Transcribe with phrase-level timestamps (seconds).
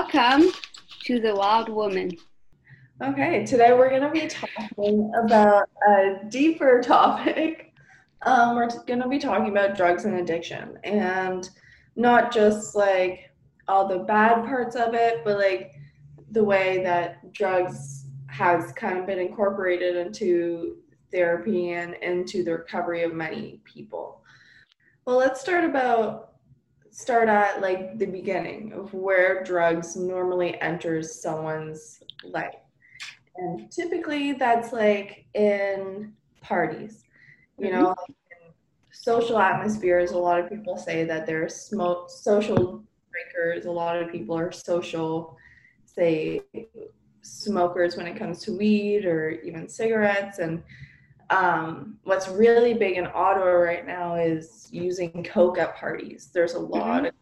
[0.00, 0.50] Welcome
[1.04, 2.12] to the Wild Woman.
[3.04, 7.74] Okay, today we're going to be talking about a deeper topic.
[8.22, 11.50] Um, we're going to be talking about drugs and addiction and
[11.96, 13.30] not just like
[13.68, 15.72] all the bad parts of it, but like
[16.30, 20.78] the way that drugs has kind of been incorporated into
[21.12, 24.22] therapy and into the recovery of many people.
[25.04, 26.29] Well, let's start about
[26.90, 32.54] start at like the beginning of where drugs normally enters someone's life.
[33.36, 37.04] And typically that's like in parties.
[37.58, 37.82] You mm-hmm.
[37.82, 37.94] know,
[38.92, 44.10] social atmospheres, a lot of people say that they're smoke social drinkers, a lot of
[44.10, 45.36] people are social,
[45.86, 46.42] say
[47.22, 50.62] smokers when it comes to weed or even cigarettes and
[51.30, 56.30] um, what's really big in Ottawa right now is using coke at parties.
[56.32, 57.06] There's a lot mm-hmm.
[57.06, 57.12] of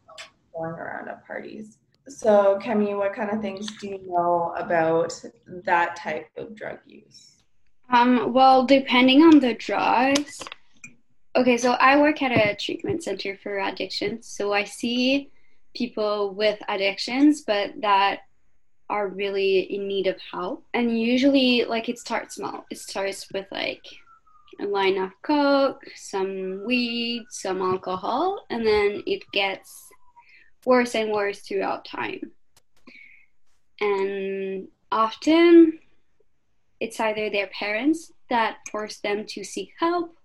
[0.54, 1.78] going around at parties.
[2.08, 5.12] So, Kemi, what kind of things do you know about
[5.46, 7.42] that type of drug use?
[7.90, 10.42] Um, well, depending on the drugs.
[11.36, 14.26] Okay, so I work at a treatment center for addictions.
[14.26, 15.30] So I see
[15.74, 18.20] people with addictions, but that
[18.90, 20.64] are really in need of help.
[20.72, 22.64] And usually, like, it starts small.
[22.70, 23.84] It starts with like
[24.60, 29.90] a line of coke, some weed, some alcohol, and then it gets
[30.64, 32.32] worse and worse throughout time.
[33.80, 35.78] And often,
[36.80, 40.16] it's either their parents that force them to seek help,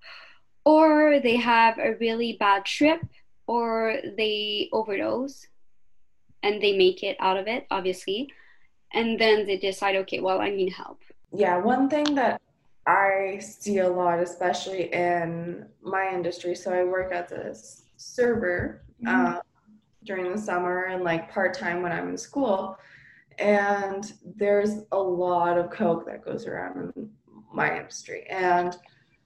[0.65, 3.01] or they have a really bad trip,
[3.47, 5.47] or they overdose
[6.41, 8.29] and they make it out of it, obviously
[8.93, 10.99] and then they decide okay well i need help
[11.33, 12.41] yeah one thing that
[12.87, 17.55] i see a lot especially in my industry so i work as a
[17.97, 19.35] server mm-hmm.
[19.35, 19.39] uh,
[20.03, 22.77] during the summer and like part-time when i'm in school
[23.39, 27.09] and there's a lot of coke that goes around in
[27.53, 28.77] my industry and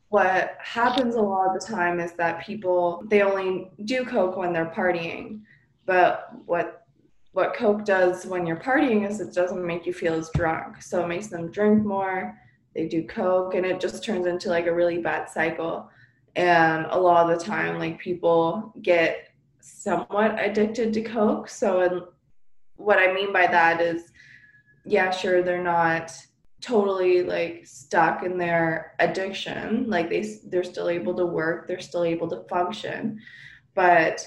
[0.10, 4.54] what happens a lot of the time is that people they only do coke when
[4.54, 5.42] they're partying
[5.86, 6.88] but what
[7.38, 10.82] what Coke does when you're partying is it doesn't make you feel as drunk.
[10.82, 12.36] So it makes them drink more.
[12.78, 15.90] They do Coke and it just turns into like a really bad cycle.
[16.38, 19.30] And a lot of the time, like people get
[19.60, 21.50] somewhat addicted to Coke.
[21.50, 22.04] So, and
[22.76, 24.12] what I mean by that is,
[24.86, 26.14] yeah, sure, they're not
[26.62, 29.90] totally like stuck in their addiction.
[29.90, 33.20] Like they, they're still able to work, they're still able to function.
[33.74, 34.26] But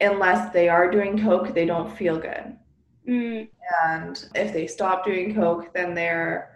[0.00, 2.56] unless they are doing coke they don't feel good
[3.08, 3.48] mm.
[3.84, 6.53] and if they stop doing coke then their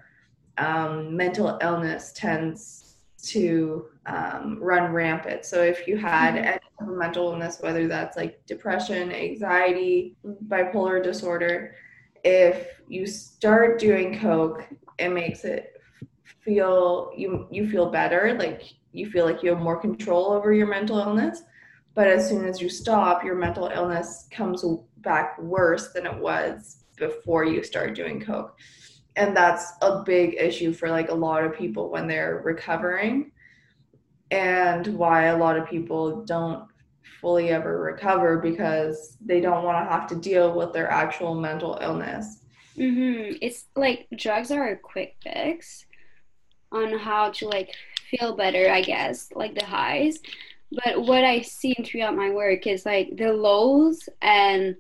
[0.59, 6.45] um, mental illness tends to um, run rampant so if you had mm-hmm.
[6.45, 10.17] any mental illness whether that's like depression anxiety
[10.47, 11.75] bipolar disorder
[12.25, 14.67] if you start doing coke
[14.99, 15.81] it makes it
[16.25, 20.67] feel you you feel better like you feel like you have more control over your
[20.67, 21.43] mental illness
[21.99, 24.65] but as soon as you stop, your mental illness comes
[24.99, 28.57] back worse than it was before you start doing Coke.
[29.19, 33.33] And that's a big issue for like a lot of people when they're recovering,
[34.31, 36.69] and why a lot of people don't
[37.21, 41.79] fully ever recover because they don't want to have to deal with their actual mental
[41.83, 42.43] illness.
[42.77, 43.39] Mm-hmm.
[43.43, 45.85] It's like drugs are a quick fix
[46.71, 47.75] on how to like
[48.11, 50.21] feel better, I guess, like the highs.
[50.71, 54.77] But what I've seen throughout my work is like the lows and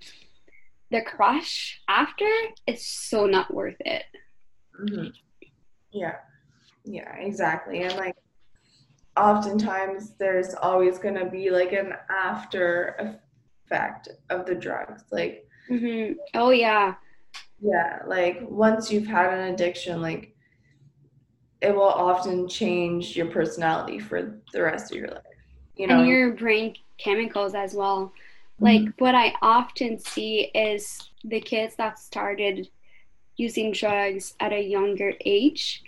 [0.91, 2.28] the crush after
[2.66, 4.05] is so not worth it.
[4.81, 5.09] Mm-hmm.
[5.93, 6.16] Yeah,
[6.84, 7.83] yeah, exactly.
[7.83, 8.16] And like,
[9.16, 13.19] oftentimes there's always going to be like an after
[13.67, 15.05] effect of the drugs.
[15.11, 16.15] Like, mm-hmm.
[16.34, 16.94] oh, yeah.
[17.61, 20.34] Yeah, like once you've had an addiction, like,
[21.61, 25.22] it will often change your personality for the rest of your life
[25.78, 28.12] you know and your brain chemicals as well
[28.61, 28.65] mm-hmm.
[28.65, 32.69] like what i often see is the kids that started
[33.38, 35.82] using drugs at a younger age.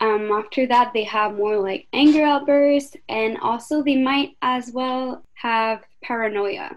[0.00, 5.24] Um, after that they have more like anger outbursts and also they might as well
[5.34, 6.76] have paranoia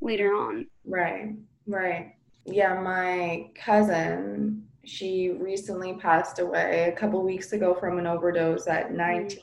[0.00, 0.66] later on.
[0.84, 1.36] Right
[1.66, 2.14] right.
[2.46, 8.92] Yeah my cousin she recently passed away a couple weeks ago from an overdose at
[8.92, 9.38] 19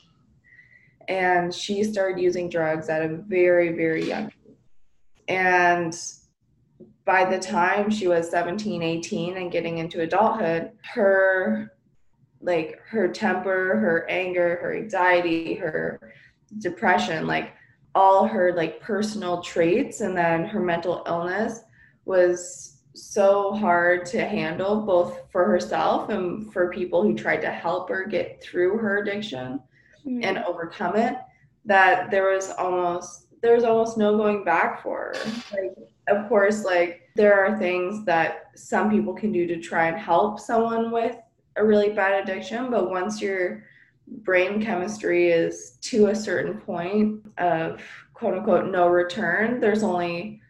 [1.08, 4.56] and she started using drugs at a very very young age.
[5.28, 5.96] And
[7.04, 11.72] by the time she was 17 18 and getting into adulthood her
[12.40, 16.12] like her temper her anger her anxiety her
[16.58, 17.52] depression like
[17.94, 21.60] all her like personal traits and then her mental illness
[22.04, 27.88] was so hard to handle both for herself and for people who tried to help
[27.88, 29.60] her get through her addiction
[30.06, 30.22] mm-hmm.
[30.22, 31.16] and overcome it
[31.64, 35.74] that there was almost there was almost no going back for her like
[36.08, 40.40] of course like there are things that some people can do to try and help
[40.40, 41.16] someone with
[41.56, 43.64] a really bad addiction but once your
[44.06, 47.80] brain chemistry is to a certain point of
[48.14, 50.40] quote unquote no return there's only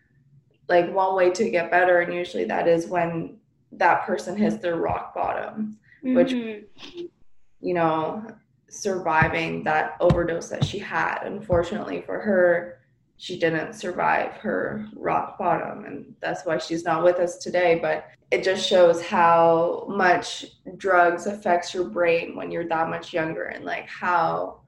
[0.69, 3.37] like one way to get better and usually that is when
[3.73, 6.15] that person hits their rock bottom mm-hmm.
[6.15, 8.25] which you know
[8.69, 12.79] surviving that overdose that she had unfortunately for her
[13.23, 17.79] she didn't survive her rock bottom and that's why she's not with us today.
[17.81, 20.45] But it just shows how much
[20.77, 24.59] drugs affects your brain when you're that much younger and like how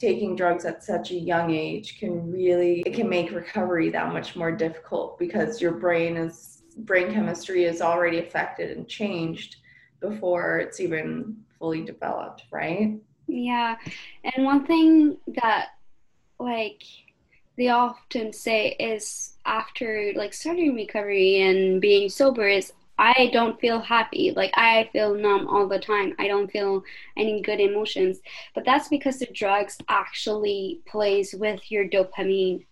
[0.00, 4.34] taking drugs at such a young age can really it can make recovery that much
[4.34, 9.58] more difficult because your brain is brain chemistry is already affected and changed
[10.00, 12.98] before it's even fully developed right?
[13.28, 13.76] Yeah.
[14.24, 15.68] And one thing that
[16.40, 16.82] like
[17.56, 23.80] they often say is after like starting recovery and being sober is I don't feel
[23.80, 24.30] happy.
[24.30, 26.14] Like I feel numb all the time.
[26.18, 26.84] I don't feel
[27.16, 28.20] any good emotions.
[28.54, 32.64] But that's because the drugs actually plays with your dopamine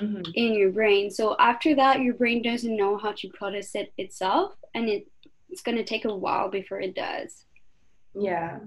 [0.00, 0.22] mm-hmm.
[0.34, 1.10] in your brain.
[1.10, 5.06] So after that, your brain doesn't know how to process it itself, and it
[5.48, 7.44] it's gonna take a while before it does.
[8.14, 8.58] Yeah.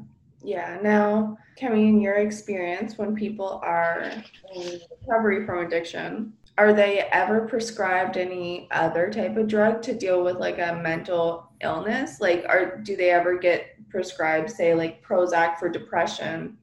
[0.42, 0.80] Yeah.
[0.82, 4.12] Now, Kemi, in your experience, when people are
[4.56, 10.26] in recovery from addiction, are they ever prescribed any other type of drug to deal
[10.26, 15.58] with like a mental illness like are do they ever get prescribed say like prozac
[15.58, 16.58] for depression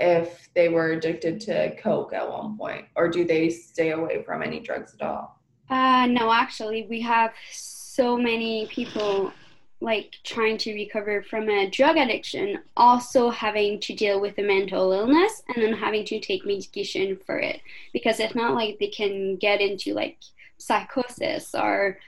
[0.00, 4.42] if they were addicted to coke at one point or do they stay away from
[4.42, 5.38] any drugs at all
[5.68, 9.30] uh no actually we have so many people
[9.80, 14.92] like trying to recover from a drug addiction, also having to deal with a mental
[14.92, 17.60] illness and then having to take medication for it.
[17.92, 20.18] Because if not, like they can get into like
[20.58, 21.98] psychosis or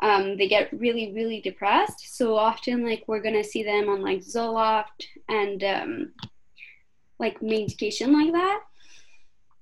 [0.00, 2.16] um, they get really, really depressed.
[2.16, 6.12] So often, like we're gonna see them on like Zoloft and um,
[7.20, 8.62] like medication like that.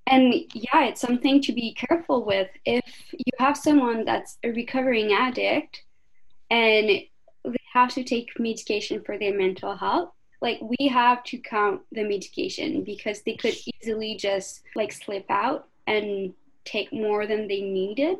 [0.06, 2.48] And yeah, it's something to be careful with.
[2.64, 5.84] If you have someone that's a recovering addict
[6.50, 7.02] and
[7.72, 10.10] have to take medication for their mental health.
[10.42, 15.68] Like we have to count the medication because they could easily just like slip out
[15.86, 16.32] and
[16.64, 18.18] take more than they needed.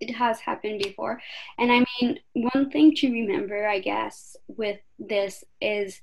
[0.00, 1.20] It has happened before.
[1.58, 6.00] And i mean one thing to remember i guess with this is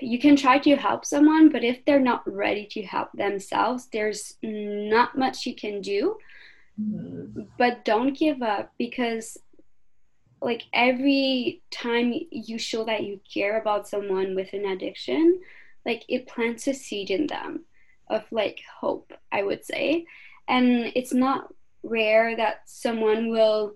[0.00, 4.34] you can try to help someone but if they're not ready to help themselves there's
[4.42, 6.16] not much you can do.
[6.78, 7.44] Mm-hmm.
[7.56, 9.38] but don't give up because
[10.40, 15.40] like every time you show that you care about someone with an addiction
[15.84, 17.64] like it plants a seed in them
[18.08, 20.06] of like hope i would say.
[20.48, 21.52] And it's not
[21.82, 23.72] rare that someone will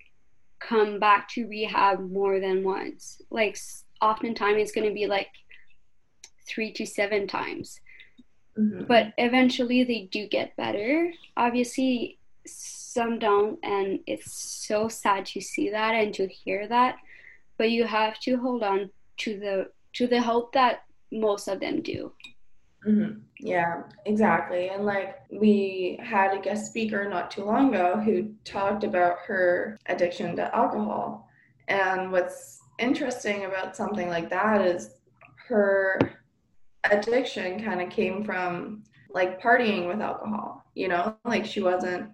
[0.59, 3.21] come back to rehab more than once.
[3.31, 3.59] Like
[4.01, 5.31] oftentimes it's going to be like
[6.47, 7.81] three to seven times.
[8.59, 8.87] Mm-hmm.
[8.87, 11.13] but eventually they do get better.
[11.37, 16.97] Obviously some don't and it's so sad to see that and to hear that.
[17.59, 20.83] But you have to hold on to the to the hope that
[21.13, 22.13] most of them do.
[22.87, 23.19] Mm-hmm.
[23.39, 24.71] yeah exactly.
[24.71, 29.79] And like we had a guest speaker not too long ago who talked about her
[29.87, 31.29] addiction to alcohol.
[31.69, 34.95] And what's interesting about something like that is
[35.49, 35.99] her
[36.91, 41.17] addiction kind of came from like partying with alcohol you know?
[41.25, 42.11] Like she wasn't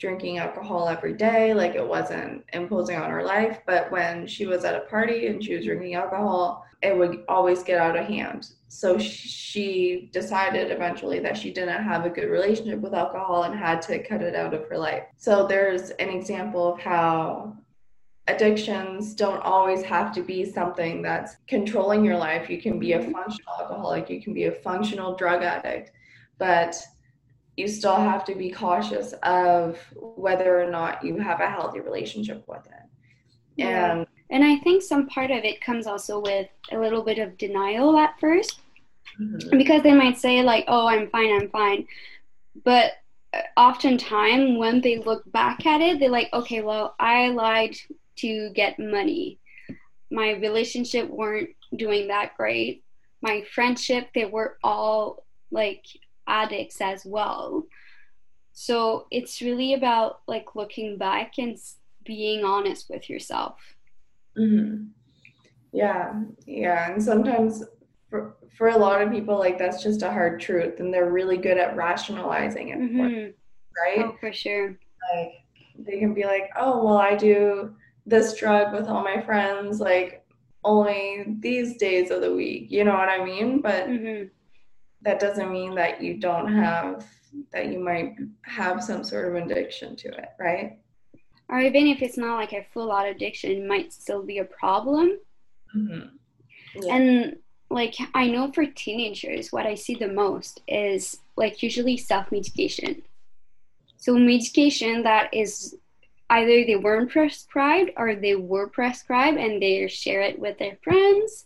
[0.00, 3.60] drinking alcohol every day, like it wasn't imposing on her life.
[3.66, 7.62] But when she was at a party and she was drinking alcohol, it would always
[7.62, 8.50] get out of hand.
[8.68, 13.82] So she decided eventually that she didn't have a good relationship with alcohol and had
[13.82, 15.04] to cut it out of her life.
[15.18, 17.56] So there's an example of how
[18.26, 22.48] addictions don't always have to be something that's controlling your life.
[22.48, 23.12] You can be a mm-hmm.
[23.12, 25.92] functional alcoholic, you can be a functional drug addict,
[26.38, 26.76] but
[27.60, 32.42] you still have to be cautious of whether or not you have a healthy relationship
[32.48, 32.86] with it.
[33.56, 33.92] Yeah.
[33.92, 37.36] And and I think some part of it comes also with a little bit of
[37.36, 38.58] denial at 1st
[39.20, 39.58] mm-hmm.
[39.58, 41.86] because they might say like, "Oh, I'm fine, I'm fine,"
[42.64, 42.92] but
[43.34, 47.76] uh, oftentimes when they look back at it, they're like, "Okay, well, I lied
[48.16, 49.38] to get money.
[50.10, 52.84] My relationship weren't doing that great.
[53.22, 55.84] My friendship, they were all like
[56.30, 57.66] addicts as well.
[58.52, 61.56] So it's really about like looking back and
[62.04, 63.58] being honest with yourself.
[64.38, 64.84] Mm-hmm.
[65.72, 67.62] Yeah, yeah, and sometimes
[68.08, 71.36] for for a lot of people, like that's just a hard truth, and they're really
[71.36, 73.30] good at rationalizing it, mm-hmm.
[73.80, 74.04] right?
[74.04, 74.76] Oh, for sure.
[75.14, 75.32] Like
[75.78, 77.74] they can be like, oh, well, I do
[78.06, 80.26] this drug with all my friends, like
[80.64, 82.66] only these days of the week.
[82.70, 83.60] You know what I mean?
[83.60, 84.28] But mm-hmm.
[85.02, 87.06] That doesn't mean that you don't have
[87.52, 90.78] that you might have some sort of addiction to it, right?
[91.48, 94.44] Or even if it's not like a full out addiction, it might still be a
[94.44, 95.18] problem.
[95.76, 96.82] Mm-hmm.
[96.82, 96.94] Yeah.
[96.94, 97.36] And
[97.70, 103.02] like I know for teenagers, what I see the most is like usually self medication.
[103.96, 105.76] So medication that is
[106.30, 111.44] either they weren't prescribed or they were prescribed and they share it with their friends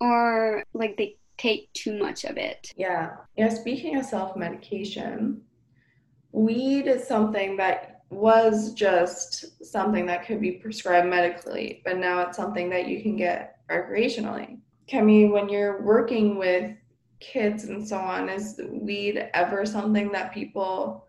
[0.00, 2.72] or like they take too much of it.
[2.76, 3.12] Yeah.
[3.36, 3.48] Yeah.
[3.48, 5.40] Speaking of self medication,
[6.32, 12.36] weed is something that was just something that could be prescribed medically, but now it's
[12.36, 14.58] something that you can get recreationally.
[14.88, 16.72] Kemi, when you're working with
[17.20, 21.06] kids and so on, is weed ever something that people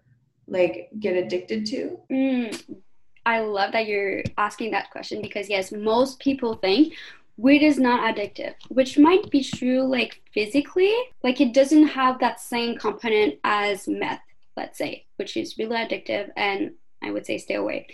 [0.48, 2.00] like get addicted to?
[2.12, 2.82] Mm,
[3.26, 6.94] I love that you're asking that question because yes, most people think
[7.42, 10.94] weed is not addictive, which might be true like physically,
[11.24, 14.22] like it doesn't have that same component as meth,
[14.56, 16.72] let's say, which is really addictive and
[17.02, 17.88] I would say stay away.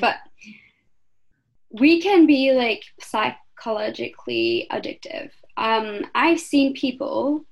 [0.00, 0.16] But
[1.70, 5.30] we can be like psychologically addictive.
[5.56, 7.44] Um, I've seen people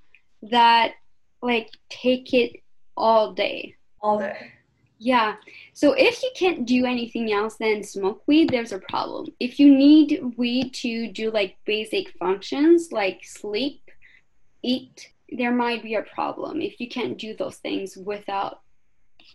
[0.51, 0.95] that
[1.43, 2.61] like take it
[2.97, 3.77] all day.
[4.01, 4.53] All day.
[4.99, 5.35] Yeah.
[5.75, 9.27] So if you can't do anything else than smoke weed, there's a problem.
[9.39, 13.83] If you need weed to do like basic functions like sleep,
[14.63, 18.61] eat, there might be a problem if you can't do those things without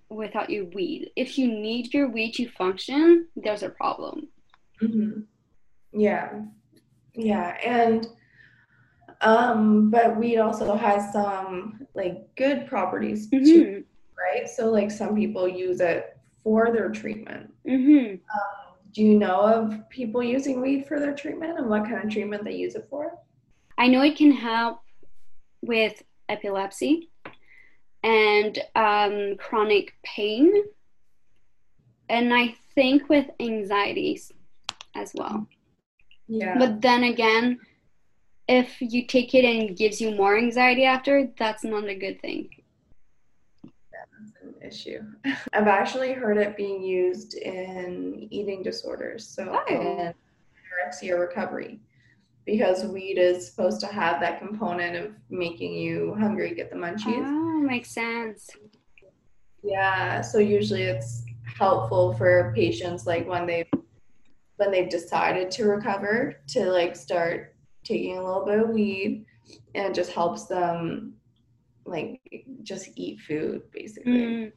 [0.09, 1.11] without your weed.
[1.15, 4.27] If you need your weed to function, there's a problem.
[4.81, 5.21] Mm-hmm.
[5.93, 6.41] Yeah.
[7.13, 8.07] Yeah, and
[9.21, 13.45] um but weed also has some like good properties mm-hmm.
[13.45, 13.83] too
[14.21, 14.49] right?
[14.49, 17.53] So, like, some people use it for their treatment.
[17.67, 18.15] Mm-hmm.
[18.15, 22.09] Um, do you know of people using weed for their treatment and what kind of
[22.09, 23.17] treatment they use it for?
[23.77, 24.81] I know it can help
[25.61, 27.09] with epilepsy
[28.03, 30.51] and um, chronic pain,
[32.09, 34.31] and I think with anxieties
[34.95, 35.47] as well.
[36.27, 36.57] Yeah.
[36.57, 37.59] But then again,
[38.47, 42.21] if you take it and it gives you more anxiety after, that's not a good
[42.21, 42.49] thing
[44.71, 45.01] issue.
[45.53, 49.73] I've actually heard it being used in eating disorders, so oh.
[49.73, 51.79] in anorexia recovery,
[52.45, 57.25] because weed is supposed to have that component of making you hungry, get the munchies.
[57.25, 58.49] Oh, makes sense.
[59.63, 63.69] Yeah, so usually it's helpful for patients like when they
[64.57, 69.25] when they've decided to recover to like start taking a little bit of weed
[69.73, 71.13] and it just helps them
[71.85, 72.21] like
[72.63, 74.11] just eat food basically.
[74.11, 74.51] Mm.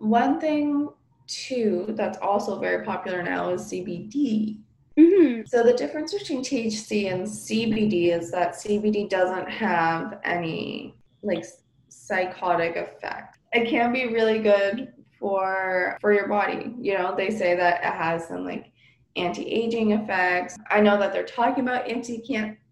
[0.00, 0.88] One thing
[1.26, 4.58] too that's also very popular now is CBD.
[4.98, 5.42] Mm-hmm.
[5.46, 11.44] So the difference between THC and CBD is that CBD doesn't have any like
[11.88, 13.38] psychotic effect.
[13.52, 16.74] It can be really good for for your body.
[16.80, 18.72] You know, they say that it has some like
[19.16, 20.56] anti-aging effects.
[20.70, 22.22] I know that they're talking about anti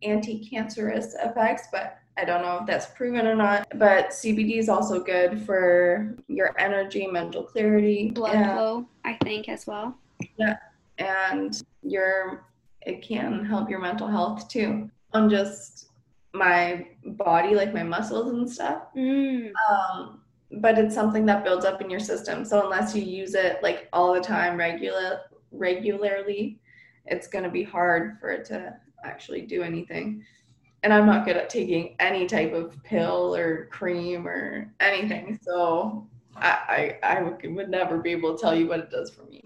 [0.02, 5.00] anti-cancerous effects, but I don't know if that's proven or not, but CBD is also
[5.00, 9.96] good for your energy, mental clarity, blood and, flow, I think as well.
[10.36, 10.56] Yeah,
[10.98, 12.46] and your
[12.82, 14.90] it can help your mental health too.
[15.12, 15.90] On just
[16.32, 18.82] my body, like my muscles and stuff.
[18.96, 19.52] Mm.
[19.70, 20.20] Um,
[20.50, 22.44] but it's something that builds up in your system.
[22.44, 25.20] So unless you use it like all the time, regular
[25.52, 26.58] regularly,
[27.06, 30.24] it's gonna be hard for it to actually do anything
[30.82, 35.38] and I'm not good at taking any type of pill or cream or anything.
[35.42, 36.06] So
[36.36, 39.42] I, I, I would never be able to tell you what it does for me.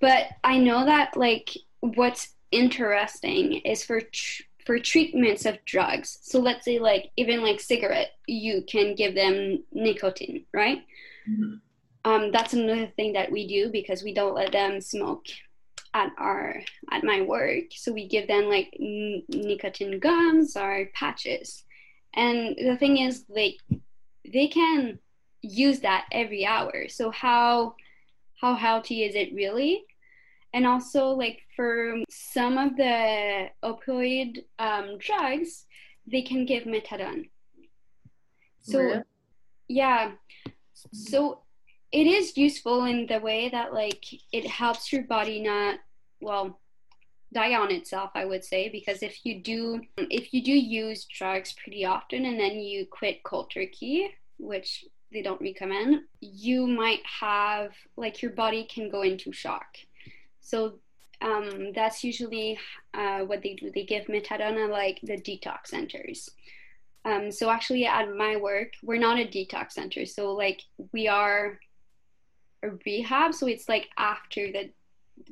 [0.00, 1.50] But I know that like
[1.80, 6.18] what's interesting is for tr- for treatments of drugs.
[6.22, 10.82] So let's say like even like cigarette, you can give them nicotine, right?
[11.28, 11.54] Mm-hmm.
[12.10, 15.26] Um, that's another thing that we do because we don't let them smoke
[15.94, 17.64] at our at my work.
[17.74, 21.64] So we give them like n- nicotine gums or patches.
[22.14, 23.56] And the thing is like
[24.30, 24.98] they can
[25.42, 26.88] use that every hour.
[26.88, 27.74] So how
[28.40, 29.84] how healthy is it really?
[30.52, 35.66] And also like for some of the opioid um, drugs
[36.10, 37.28] they can give methadone.
[38.62, 39.02] So really?
[39.68, 40.12] yeah.
[40.92, 41.42] So
[41.92, 45.78] it is useful in the way that like it helps your body not
[46.20, 46.58] well
[47.32, 51.54] die on itself i would say because if you do if you do use drugs
[51.62, 57.72] pretty often and then you quit cold turkey which they don't recommend you might have
[57.96, 59.76] like your body can go into shock.
[60.40, 60.74] So
[61.20, 62.58] um, that's usually
[62.94, 63.70] uh, what they do.
[63.74, 66.30] They give methadone like the detox centers.
[67.04, 70.06] Um, so actually at my work we're not a detox center.
[70.06, 71.58] So like we are
[72.84, 74.70] rehab so it's like after the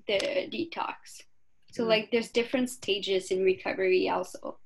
[0.06, 0.18] the
[0.50, 1.22] detox
[1.72, 1.88] so mm.
[1.88, 4.58] like there's different stages in recovery also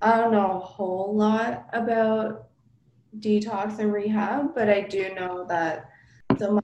[0.00, 2.48] i don't know a whole lot about
[3.20, 5.90] detox and rehab but i do know that
[6.38, 6.60] so my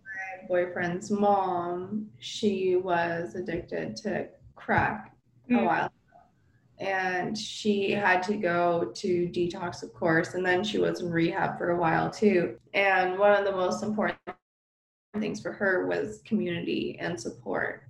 [0.48, 5.14] boyfriend's mom she was addicted to crack
[5.48, 5.60] mm.
[5.60, 5.90] a while ago
[6.80, 11.56] and she had to go to detox of course and then she was in rehab
[11.56, 14.18] for a while too and one of the most important
[15.18, 17.82] things for her was community and support.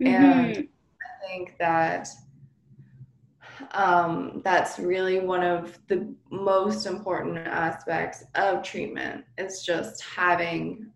[0.00, 0.14] Mm-hmm.
[0.14, 0.68] And
[1.02, 2.08] I think that
[3.72, 9.24] um, that's really one of the most important aspects of treatment.
[9.36, 10.86] It's just having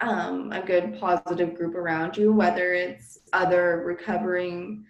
[0.00, 4.86] um, a good positive group around you, whether it's other recovering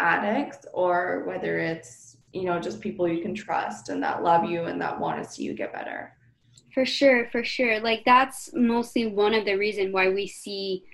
[0.00, 4.64] addicts or whether it's you know just people you can trust and that love you
[4.64, 6.16] and that want to see you get better.
[6.72, 7.80] For sure, for sure.
[7.80, 10.84] Like that's mostly one of the reason why we see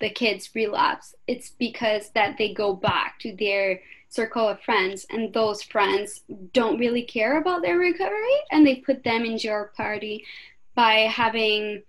[0.00, 1.14] the kids relapse.
[1.26, 6.78] It's because that they go back to their circle of friends and those friends don't
[6.78, 10.24] really care about their recovery and they put them in your party
[10.74, 11.82] by having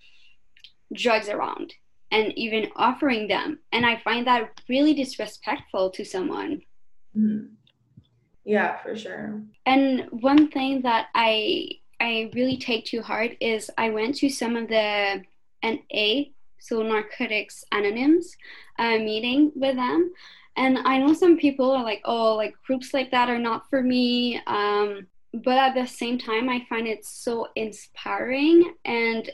[0.94, 1.74] drugs around
[2.12, 3.60] and even offering them.
[3.72, 6.62] And I find that really disrespectful to someone.
[7.18, 7.54] Mm-hmm.
[8.44, 9.42] Yeah, for sure.
[9.66, 11.70] And one thing that I
[12.02, 15.24] I really take to heart is I went to some of the
[15.64, 16.24] NA,
[16.58, 18.36] so Narcotics Anonymous,
[18.80, 20.12] uh, meeting with them.
[20.58, 23.84] And I know some people are like, oh, like groups like that are not for
[23.84, 24.42] me.
[24.48, 28.74] Um, but at the same time, I find it so inspiring.
[28.84, 29.30] And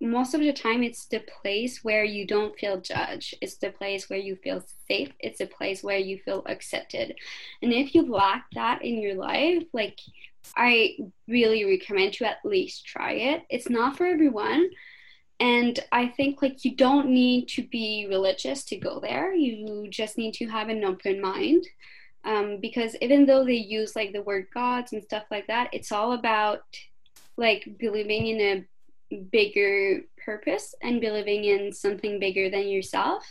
[0.00, 3.36] most of the time, it's the place where you don't feel judged.
[3.40, 5.12] It's the place where you feel safe.
[5.20, 7.14] It's a place where you feel accepted.
[7.62, 10.00] And if you lack that in your life, like
[10.56, 10.96] I
[11.28, 13.42] really recommend to at least try it.
[13.48, 14.70] It's not for everyone.
[15.40, 19.34] And I think like you don't need to be religious to go there.
[19.34, 21.66] You just need to have an open mind.
[22.24, 25.92] Um, because even though they use like the word gods and stuff like that, it's
[25.92, 26.62] all about
[27.36, 28.66] like believing in
[29.10, 33.24] a bigger purpose and believing in something bigger than yourself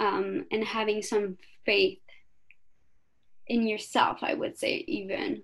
[0.00, 2.00] um, and having some faith
[3.46, 5.42] in yourself, I would say, even.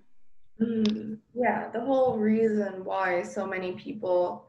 [0.61, 4.47] Mm, yeah, the whole reason why so many people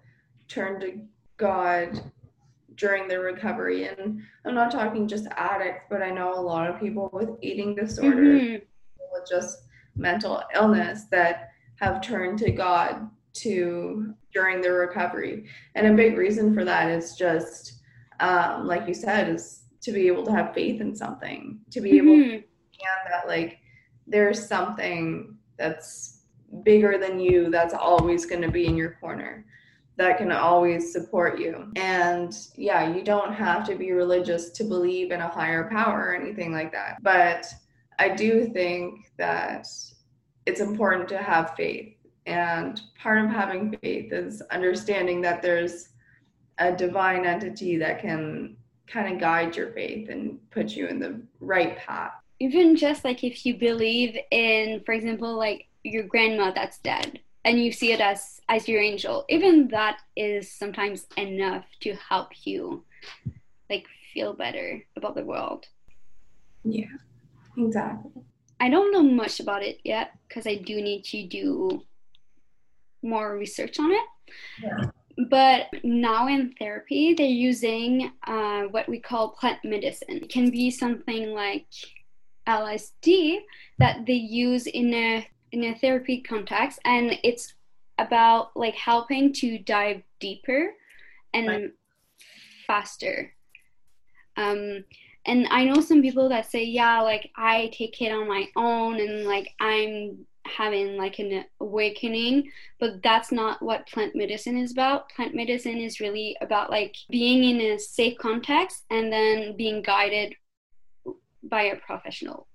[0.48, 1.00] turn to
[1.36, 2.12] God
[2.74, 6.80] during their recovery, and I'm not talking just addicts, but I know a lot of
[6.80, 8.64] people with eating disorders, mm-hmm.
[9.12, 9.62] with just
[9.96, 15.46] mental illness that have turned to God to during their recovery.
[15.74, 17.80] And a big reason for that is just,
[18.20, 21.96] um, like you said, is to be able to have faith in something, to be
[21.96, 22.22] able mm-hmm.
[22.22, 23.58] to understand that like
[24.06, 26.20] there's something that's
[26.62, 29.44] bigger than you that's always going to be in your corner
[29.96, 31.70] that can always support you.
[31.76, 36.14] And yeah, you don't have to be religious to believe in a higher power or
[36.14, 37.02] anything like that.
[37.02, 37.46] But
[37.98, 39.66] I do think that
[40.46, 41.94] it's important to have faith.
[42.26, 45.90] And part of having faith is understanding that there's
[46.58, 51.20] a divine entity that can kind of guide your faith and put you in the
[51.40, 52.12] right path.
[52.42, 57.62] Even just like if you believe in, for example, like your grandma that's dead and
[57.62, 62.84] you see it as as your angel even that is sometimes enough to help you
[63.68, 65.66] like feel better about the world.
[66.64, 66.84] Yeah
[67.56, 68.10] exactly.
[68.60, 71.82] I don't know much about it yet because i do need to do
[73.02, 74.06] more research on it.
[74.62, 74.90] Yeah.
[75.28, 80.18] but now in therapy they're using uh, what we call plant medicine.
[80.22, 81.66] It can be something like
[82.46, 83.40] lsd
[83.78, 87.54] that they use in a in a therapy context and it's
[87.98, 90.72] about like helping to dive deeper
[91.34, 91.70] and right.
[92.66, 93.32] faster
[94.36, 94.82] um
[95.26, 98.98] and i know some people that say yeah like i take it on my own
[98.98, 102.50] and like i'm having like an awakening
[102.80, 107.44] but that's not what plant medicine is about plant medicine is really about like being
[107.44, 110.34] in a safe context and then being guided
[111.42, 112.46] by a professional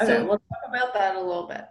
[0.00, 1.64] okay so, we'll talk about that a little bit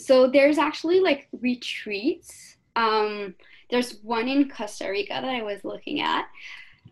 [0.00, 3.34] so there's actually like retreats Um,
[3.70, 6.26] there's one in Costa Rica that I was looking at.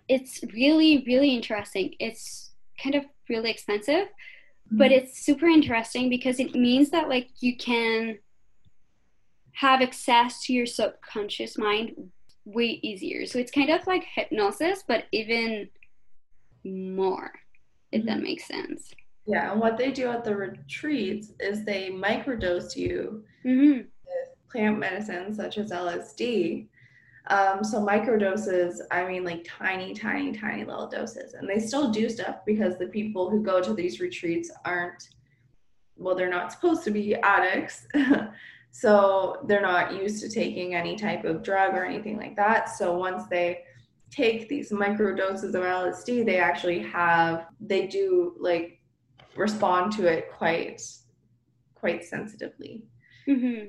[0.09, 1.95] It's really, really interesting.
[2.01, 2.51] It's
[2.83, 4.79] kind of really expensive, mm-hmm.
[4.79, 8.19] but it's super interesting because it means that like you can
[9.53, 12.11] have access to your subconscious mind
[12.45, 13.25] way easier.
[13.27, 15.69] So it's kind of like hypnosis, but even
[16.65, 17.31] more,
[17.97, 18.93] if that makes sense.
[19.27, 23.79] Yeah, and what they do at the retreats is they microdose you mm-hmm.
[23.79, 26.69] with plant medicines such as LSD.
[27.29, 32.09] Um, so microdoses, I mean like tiny, tiny, tiny little doses, and they still do
[32.09, 35.09] stuff because the people who go to these retreats aren't,
[35.97, 37.89] well, they're not supposed to be addicts.
[38.71, 42.69] so they're not used to taking any type of drug or anything like that.
[42.69, 43.63] So once they
[44.11, 48.81] take these micro doses of LSD, they actually have, they do like
[49.37, 50.81] respond to it quite
[51.75, 52.85] quite sensitively.
[53.29, 53.67] Mm-hmm.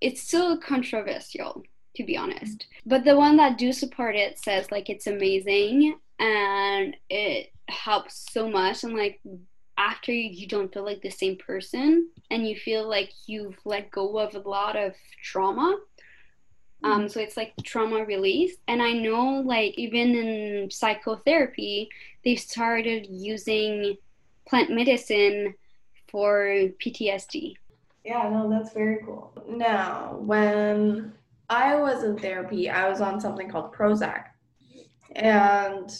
[0.00, 1.62] It's still controversial,
[1.96, 2.66] to be honest.
[2.84, 8.50] But the one that do support it says like it's amazing and it helps so
[8.50, 9.20] much and like
[9.78, 14.18] after you don't feel like the same person and you feel like you've let go
[14.18, 15.76] of a lot of trauma
[16.84, 17.08] um, mm-hmm.
[17.08, 21.88] so it's like trauma release and i know like even in psychotherapy
[22.24, 23.96] they started using
[24.46, 25.54] plant medicine
[26.12, 26.44] for
[26.84, 27.54] PTSD.
[28.04, 29.32] Yeah, no, that's very cool.
[29.48, 31.14] Now, when
[31.48, 34.26] I was in therapy, I was on something called Prozac.
[35.14, 35.90] And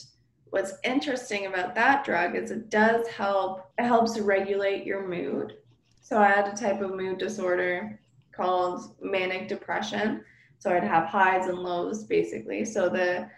[0.50, 5.56] what's interesting about that drug is it does help, it helps regulate your mood.
[6.02, 7.98] So I had a type of mood disorder
[8.32, 10.24] called manic depression.
[10.62, 12.64] So I'd have highs and lows basically.
[12.64, 13.28] So the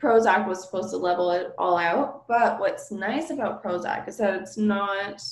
[0.00, 2.26] Prozac was supposed to level it all out.
[2.26, 5.22] But what's nice about Prozac is that it's not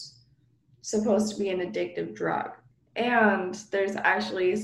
[0.83, 2.51] supposed to be an addictive drug.
[2.97, 4.63] And there's actually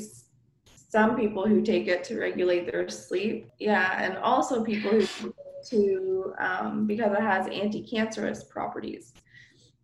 [0.90, 3.48] some people who take it to regulate their sleep.
[3.58, 5.34] Yeah, and also people who
[5.70, 9.14] to um, because it has anti-cancerous properties.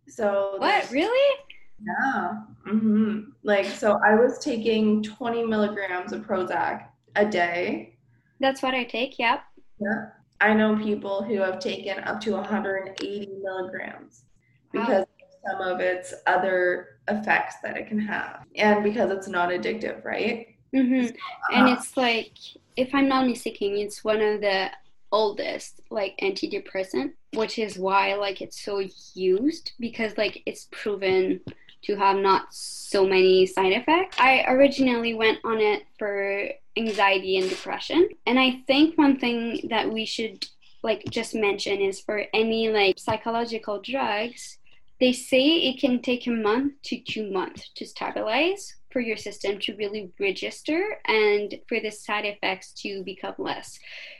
[0.07, 1.39] So what really?
[1.83, 2.41] Yeah.
[2.67, 3.21] Mm-hmm.
[3.41, 7.95] Like so, I was taking 20 milligrams of Prozac a day.
[8.39, 9.19] That's what I take.
[9.19, 9.43] Yep.
[9.79, 10.05] Yeah.
[10.39, 14.23] I know people who have taken up to 180 milligrams
[14.71, 15.51] because wow.
[15.51, 20.47] some of its other effects that it can have and because it's not addictive, right?
[20.73, 21.07] Mm-hmm.
[21.07, 22.31] So, uh, and it's like,
[22.75, 24.71] if I'm not mistaken, it's one of the
[25.11, 28.81] oldest like antidepressant, which is why like it's so
[29.13, 31.41] used because like it's proven
[31.83, 34.17] to have not so many side effects.
[34.19, 38.09] I originally went on it for anxiety and depression.
[38.25, 40.45] And I think one thing that we should
[40.83, 44.57] like just mention is for any like psychological drugs,
[44.99, 49.57] they say it can take a month to two months to stabilize for your system
[49.59, 53.79] to really register and for the side effects to become less.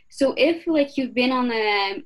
[0.09, 2.03] So if like you've been on a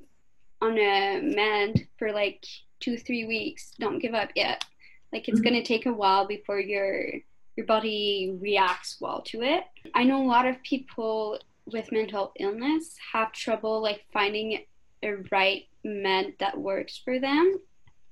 [0.61, 2.45] on a med for like
[2.79, 4.63] two three weeks, don't give up yet.
[5.11, 5.49] Like it's mm-hmm.
[5.49, 7.13] gonna take a while before your
[7.55, 9.63] your body reacts well to it.
[9.93, 14.65] I know a lot of people with mental illness have trouble like finding
[15.03, 17.59] a right med that works for them.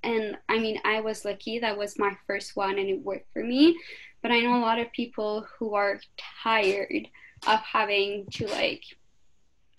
[0.04, 3.44] And I mean, I was lucky that was my first one and it worked for
[3.44, 3.78] me.
[4.22, 6.00] But I know a lot of people who are
[6.44, 7.08] tired
[7.48, 8.84] of having to like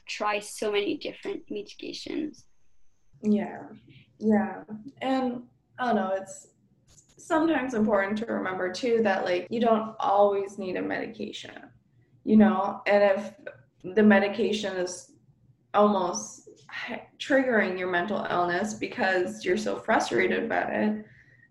[0.06, 2.44] try so many different medications.
[3.22, 3.62] Yeah.
[4.18, 4.64] Yeah.
[5.00, 5.42] And
[5.78, 6.48] I don't know, it's
[7.16, 11.54] sometimes important to remember too that like you don't always need a medication
[12.24, 12.80] you know?
[12.86, 13.34] And if
[13.94, 15.12] the medication is
[15.74, 16.48] almost
[17.18, 21.04] triggering your mental illness because you're so frustrated about it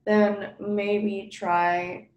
[0.06, 2.10] then maybe try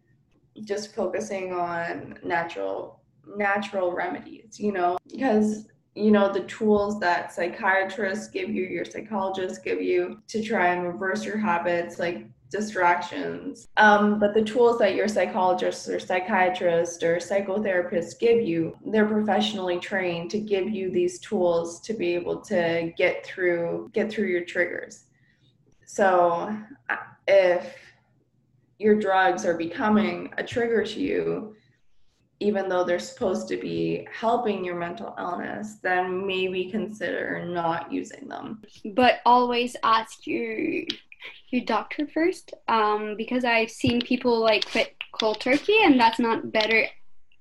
[0.64, 3.02] just focusing on natural
[3.36, 4.96] natural remedies you know?
[5.10, 10.68] Because you know the tools that psychiatrists give you your psychologists give you to try
[10.68, 13.68] and reverse your habits like distractions.
[13.76, 19.78] Um, but the tools that your psychologist or psychiatrist or psychotherapist give you, they're professionally
[19.78, 24.44] trained to give you these tools to be able to get through get through your
[24.44, 25.04] triggers.
[25.86, 26.56] So
[27.26, 27.74] if
[28.78, 31.56] your drugs are becoming a trigger to you,
[32.40, 38.28] even though they're supposed to be helping your mental illness, then maybe consider not using
[38.28, 38.62] them.
[38.94, 40.84] But always ask your
[41.50, 46.52] your doctor first um, because I've seen people like quit cold turkey and that's not
[46.52, 46.86] better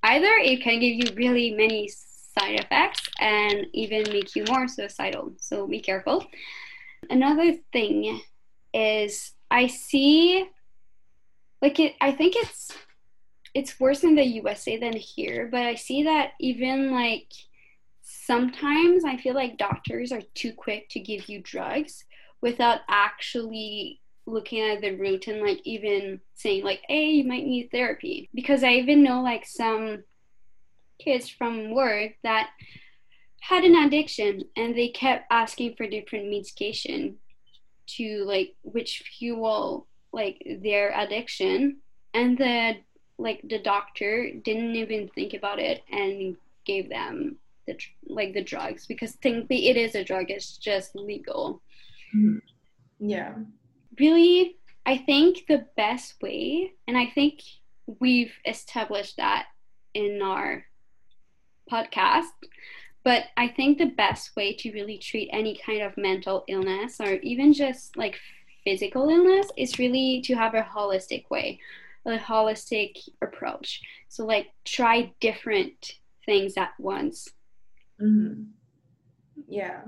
[0.03, 0.31] either.
[0.37, 5.33] It can give you really many side effects and even make you more suicidal.
[5.37, 6.25] So be careful.
[7.09, 8.21] Another thing
[8.73, 10.45] is I see
[11.61, 12.71] like it I think it's
[13.53, 17.31] it's worse in the USA than here, but I see that even like
[18.01, 22.03] sometimes I feel like doctors are too quick to give you drugs
[22.45, 27.69] without actually looking at the root and like even saying like hey you might need
[27.71, 30.03] therapy because i even know like some
[30.99, 32.49] kids from work that
[33.39, 37.15] had an addiction and they kept asking for different medication
[37.87, 41.77] to like which fuel like their addiction
[42.13, 42.75] and the
[43.17, 47.75] like the doctor didn't even think about it and gave them the
[48.07, 51.61] like the drugs because technically it is a drug it's just legal.
[52.99, 53.33] Yeah.
[53.99, 57.41] Really i think the best way and i think
[57.99, 59.47] we've established that
[59.93, 60.63] in our
[61.71, 62.25] podcast
[63.03, 67.13] but i think the best way to really treat any kind of mental illness or
[67.23, 68.19] even just like
[68.63, 71.59] physical illness is really to have a holistic way
[72.05, 73.81] a holistic approach.
[74.09, 75.93] So like try different
[76.25, 77.29] things at once.
[78.01, 78.43] Mm-hmm.
[79.47, 79.81] yeah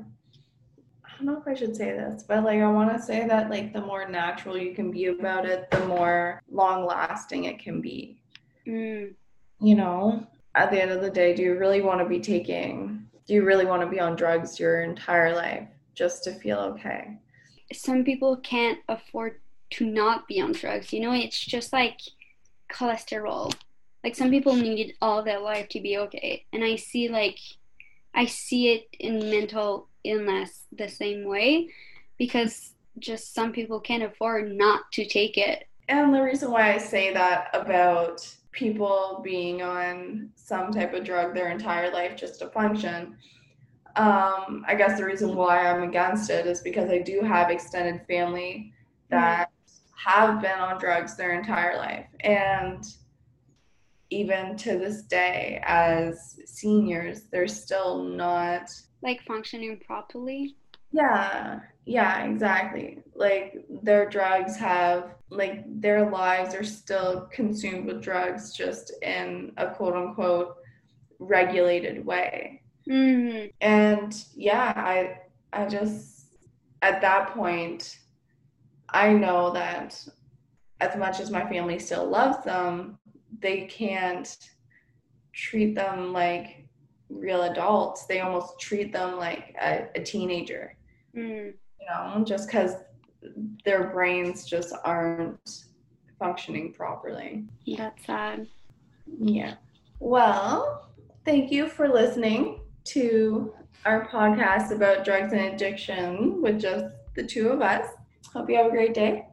[1.19, 3.49] I don't know if I should say this, but like I want to say that
[3.49, 7.81] like the more natural you can be about it, the more long lasting it can
[7.81, 8.19] be.
[8.67, 9.15] Mm.
[9.59, 13.07] You know, at the end of the day, do you really want to be taking,
[13.25, 17.17] do you really want to be on drugs your entire life just to feel okay?
[17.73, 19.39] Some people can't afford
[19.71, 20.93] to not be on drugs.
[20.93, 21.99] You know, it's just like
[22.71, 23.51] cholesterol.
[24.03, 26.45] Like some people need it all their life to be okay.
[26.53, 27.39] And I see like,
[28.13, 31.69] I see it in mental illness the same way
[32.17, 35.67] because just some people can't afford not to take it.
[35.89, 41.33] And the reason why I say that about people being on some type of drug
[41.33, 43.15] their entire life just to function,
[43.95, 48.01] um, I guess the reason why I'm against it is because I do have extended
[48.07, 48.73] family
[49.09, 49.49] that
[49.95, 52.05] have been on drugs their entire life.
[52.21, 52.83] And
[54.09, 58.69] even to this day, as seniors, they're still not
[59.01, 60.55] like functioning properly.
[60.91, 62.99] Yeah, yeah, exactly.
[63.13, 69.67] Like their drugs have, like their lives are still consumed with drugs just in a
[69.67, 70.55] quote unquote
[71.19, 72.61] regulated way.
[72.89, 73.47] Mm-hmm.
[73.61, 75.19] And yeah, I,
[75.51, 76.37] I just,
[76.81, 77.97] at that point,
[78.89, 80.01] I know that
[80.79, 82.97] as much as my family still loves them,
[83.39, 84.37] they can't
[85.33, 86.56] treat them like
[87.09, 90.75] real adults, they almost treat them like a, a teenager.
[91.15, 91.53] Mm.
[91.79, 92.75] You know, just because
[93.65, 95.63] their brains just aren't
[96.19, 97.45] functioning properly.
[97.77, 98.47] That's sad.
[99.19, 99.55] Yeah.
[99.99, 100.89] Well,
[101.25, 103.53] thank you for listening to
[103.85, 107.87] our podcast about drugs and addiction with just the two of us.
[108.33, 109.27] Hope you have a great day.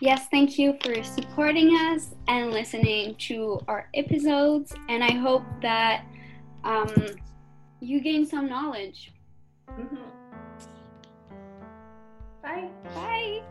[0.00, 4.72] Yes, thank you for supporting us and listening to our episodes.
[4.88, 6.04] And I hope that
[6.64, 6.94] um,
[7.80, 9.12] you gain some knowledge.
[9.68, 9.96] Mm-hmm.
[12.42, 12.68] Bye.
[12.94, 13.42] Bye.